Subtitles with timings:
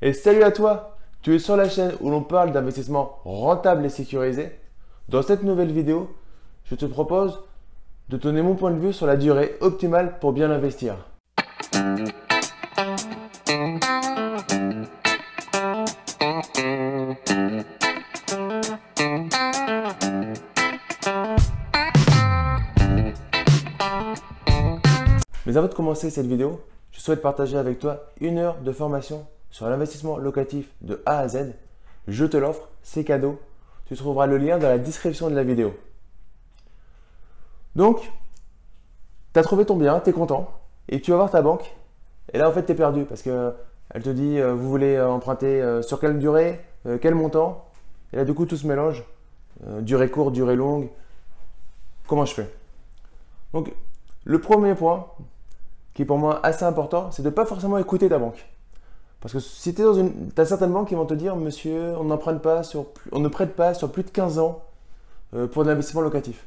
[0.00, 3.88] Et salut à toi Tu es sur la chaîne où l'on parle d'investissement rentable et
[3.88, 4.52] sécurisé.
[5.08, 6.14] Dans cette nouvelle vidéo,
[6.62, 7.40] je te propose
[8.08, 10.94] de donner mon point de vue sur la durée optimale pour bien investir.
[25.44, 26.60] Mais avant de commencer cette vidéo,
[26.92, 31.28] je souhaite partager avec toi une heure de formation sur l'investissement locatif de A à
[31.28, 31.54] Z.
[32.06, 33.40] Je te l'offre, c'est cadeau.
[33.86, 35.74] Tu trouveras le lien dans la description de la vidéo.
[37.76, 38.10] Donc,
[39.32, 40.50] tu as trouvé ton bien, tu es content,
[40.88, 41.74] et tu vas voir ta banque.
[42.32, 45.08] Et là, en fait, tu es perdu parce qu'elle te dit euh, vous voulez euh,
[45.08, 46.60] emprunter euh, sur quelle durée,
[47.00, 47.66] quel montant?
[48.12, 49.04] Et là, du coup, tout se mélange.
[49.80, 50.88] durée courte, durée longue.
[52.06, 52.50] Comment je fais?
[53.52, 53.72] Donc,
[54.24, 55.06] le premier point,
[55.92, 58.46] qui est pour moi assez important, c'est de ne pas forcément écouter ta banque.
[59.20, 60.32] Parce que si tu es dans une.
[60.32, 63.56] Tu as certaines banques qui vont te dire, monsieur, on, pas sur, on ne prête
[63.56, 64.62] pas sur plus de 15 ans
[65.34, 66.46] euh, pour de l'investissement locatif.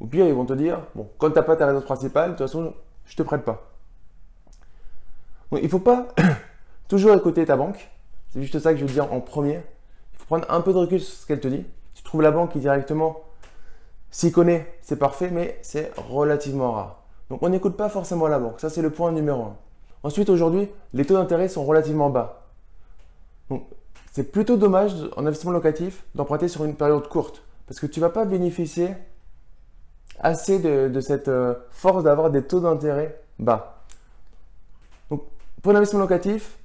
[0.00, 2.36] Ou pire, ils vont te dire, bon, quand tu n'as pas ta résidence principale, de
[2.36, 2.72] toute façon,
[3.04, 3.70] je ne te prête pas.
[5.50, 6.08] Donc, il ne faut pas
[6.88, 7.90] toujours écouter ta banque.
[8.30, 9.60] C'est juste ça que je veux dire en premier.
[10.14, 11.64] Il faut prendre un peu de recul sur ce qu'elle te dit.
[11.94, 13.20] Tu trouves la banque qui directement
[14.10, 17.02] s'y connaît, c'est parfait, mais c'est relativement rare.
[17.28, 18.60] Donc on n'écoute pas forcément la banque.
[18.60, 19.56] Ça, c'est le point numéro un.
[20.02, 22.46] Ensuite, aujourd'hui, les taux d'intérêt sont relativement bas.
[23.50, 23.64] Donc
[24.12, 28.04] c'est plutôt dommage en investissement locatif d'emprunter sur une période courte parce que tu ne
[28.04, 28.94] vas pas bénéficier
[30.18, 33.84] assez de, cette euh, force d'avoir des taux d'intérêt bas.
[35.10, 35.22] Donc
[35.62, 36.58] pour l'investissement locatif,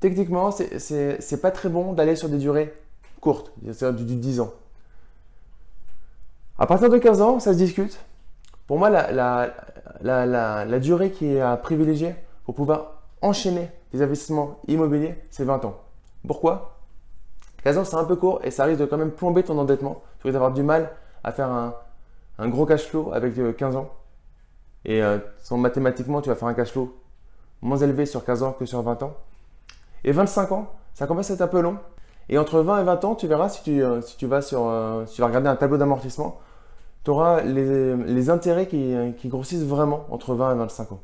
[0.00, 2.72] techniquement, c'est n'est pas très bon d'aller sur des durées
[3.20, 4.52] courtes, c'est-à-dire du 10 ans.
[6.58, 7.98] À partir de 15 ans, ça se discute.
[8.68, 15.44] Pour moi, la, durée qui est à privilégier pour pouvoir enchaîner les investissements immobiliers, c'est
[15.44, 15.78] 20 ans.
[16.26, 16.76] Pourquoi?
[17.64, 20.02] 15 ans, c'est un peu court et ça risque de quand même plomber ton endettement.
[20.20, 20.90] Tu risques d'avoir du mal
[21.24, 23.90] à faire un, gros cash flow avec 15 euh, ans.
[24.84, 25.18] Et euh,
[25.52, 26.94] mathématiquement, tu vas faire un cash flow
[27.62, 29.14] moins élevé sur 15 ans que sur 20 ans.
[30.04, 31.78] Et 25 ans, ça commence à être un peu long.
[32.28, 34.70] Et entre 20 et 20 ans, tu verras si tu, euh, vas sur,
[35.06, 36.38] si tu vas regarder un tableau d'amortissement,
[37.04, 41.00] tu auras les, intérêts qui, grossissent vraiment entre 20 et 25 ans.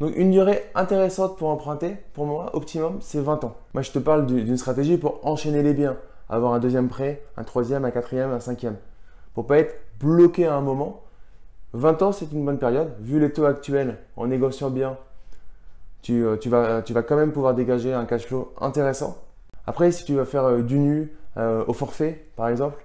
[0.00, 3.56] Donc une durée intéressante pour emprunter, pour moi, optimum, c'est 20 ans.
[3.72, 5.96] Moi, je te parle d'une stratégie pour enchaîner les biens,
[6.28, 8.76] avoir un deuxième prêt, un troisième, un quatrième, un cinquième.
[9.34, 11.02] Pour pas être bloqué à un moment.
[11.72, 12.92] 20 ans, c'est une bonne période.
[13.00, 14.96] Vu les taux actuels, en négociant bien,
[16.06, 19.18] tu, euh, vas, quand même pouvoir dégager un cash flow intéressant.
[19.66, 22.84] Après, si tu vas faire euh, du nu euh, au forfait, par exemple,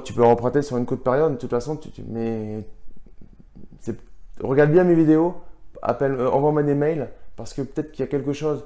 [0.00, 2.64] tu peux emprunter sur une courte période, de toute façon, tu, mais
[4.40, 5.34] regarde bien mes vidéos,
[5.82, 8.64] appelle, euh, envoie-moi des mails, parce que peut-être qu'il y a quelque chose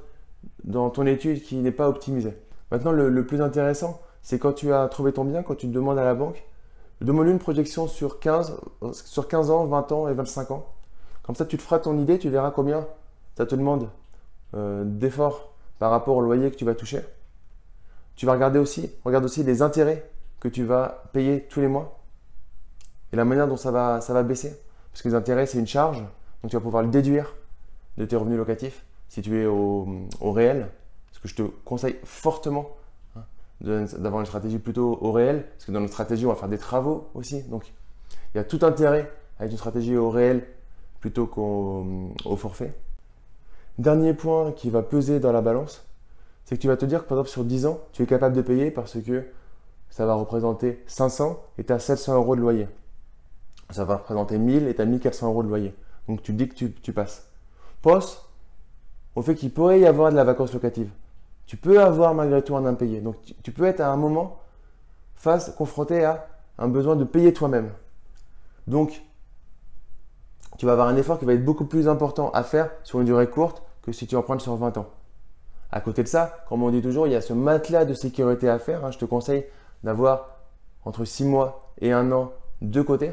[0.65, 2.37] dans ton étude qui n'est pas optimisé.
[2.71, 6.05] Maintenant, le, plus intéressant, c'est quand tu as trouvé ton bien, quand tu demandes à
[6.05, 6.45] la banque,
[7.01, 8.57] demande une projection sur 15,
[8.93, 10.67] sur 15 ans, 20 ans et 25 ans.
[11.23, 12.87] Comme ça, tu te feras ton idée, tu verras combien
[13.37, 13.89] ça te demande
[14.55, 17.01] euh, d'efforts par rapport au loyer que tu vas toucher.
[18.17, 20.11] Tu vas regarder aussi, regarde aussi les intérêts
[20.41, 22.01] que tu vas payer tous les mois
[23.13, 24.61] et la manière dont ça va, ça va baisser.
[24.93, 26.01] Parce que les intérêts, c'est une charge,
[26.43, 27.35] donc tu vas pouvoir le déduire
[27.99, 29.87] de tes revenus locatifs si tu es au,
[30.21, 30.69] réel.
[31.09, 32.77] Parce que je te conseille fortement
[33.17, 33.23] hein,
[33.61, 36.59] d'avoir une stratégie plutôt au réel, parce que dans notre stratégie, on va faire des
[36.59, 37.43] travaux aussi.
[37.45, 37.73] Donc
[38.35, 40.47] il y a tout intérêt avec une stratégie au réel
[41.01, 42.75] plutôt qu'au forfait.
[43.79, 45.87] Dernier point qui va peser dans la balance,
[46.45, 48.35] c'est que tu vas te dire que par exemple sur 10 ans, tu es capable
[48.35, 49.27] de payer parce que
[49.97, 52.69] ça va représenter 500 et tu as 700 euros de loyer.
[53.71, 55.75] Ça va représenter 1000 et tu as 1400 euros de loyer.
[56.07, 57.31] Donc tu dis que tu, passes.
[57.81, 58.29] Pense
[59.15, 60.91] au fait qu'il pourrait y avoir de la vacance locative.
[61.47, 63.01] Tu peux avoir malgré tout un impayé.
[63.01, 64.39] Donc tu, peux être à un moment
[65.15, 66.27] face, confronté à
[66.59, 67.71] un besoin de payer toi-même.
[68.67, 69.03] Donc
[70.59, 73.07] tu vas avoir un effort qui va être beaucoup plus important à faire sur une
[73.07, 74.91] durée courte que si tu empruntes sur 20 ans.
[75.73, 78.51] À côté de ça, comme on dit toujours, il y a ce matelas de sécurité
[78.51, 78.85] à faire.
[78.85, 78.91] Hein.
[78.91, 79.47] Je te conseille
[79.85, 80.39] d'avoir
[80.85, 82.33] entre 6 mois et 1 an
[82.63, 83.13] de côté.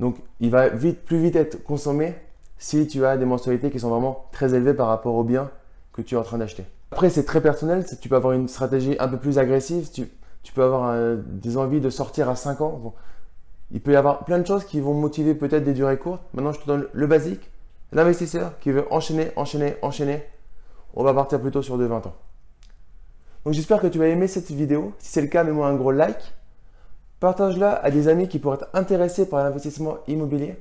[0.00, 2.14] Donc, il va vite, plus vite être consommé
[2.58, 5.50] si tu as des mensualités qui sont vraiment très élevées par rapport au bien
[5.92, 6.64] que tu es en train d'acheter.
[6.92, 7.84] Après, c'est très personnel.
[8.00, 9.90] Tu peux avoir une stratégie un peu plus agressive.
[9.90, 10.08] Tu,
[10.54, 12.94] peux avoir euh, des envies de sortir à 5 ans.
[13.70, 16.22] il peut y avoir plein de choses qui vont motiver peut-être des durées courtes.
[16.34, 17.50] Maintenant, je te donne le basique.
[17.92, 20.24] L'investisseur qui veut enchaîner, enchaîner, enchaîner.
[20.94, 22.14] On va partir plutôt sur de 20 ans.
[23.44, 24.92] Donc j'espère que tu vas aimer cette vidéo.
[24.98, 26.34] Si c'est le cas, mets-moi un gros like.
[27.20, 30.56] Partage-la à des amis qui pourraient être intéressés par l'investissement immobilier.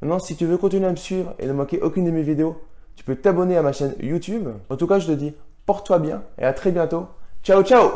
[0.00, 2.60] Maintenant, si tu veux continuer à me suivre et ne manquer aucune de mes vidéos,
[2.96, 4.48] tu peux t'abonner à ma chaîne YouTube.
[4.68, 5.34] En tout cas, je te dis,
[5.66, 7.06] porte-toi bien et à très bientôt.
[7.42, 7.90] Ciao, ciao